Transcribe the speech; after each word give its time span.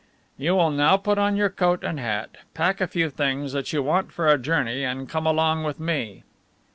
"You 0.35 0.55
will 0.55 0.71
now 0.71 0.97
put 0.97 1.19
on 1.19 1.35
your 1.35 1.51
coat 1.51 1.83
and 1.83 1.99
hat, 1.99 2.37
pack 2.55 2.81
a 2.81 2.87
few 2.87 3.11
things 3.11 3.51
that 3.53 3.71
you 3.71 3.83
want 3.83 4.11
for 4.11 4.27
a 4.27 4.39
journey, 4.39 4.83
and 4.83 5.07
come 5.07 5.27
along 5.27 5.63
with 5.63 5.79
me." 5.79 6.23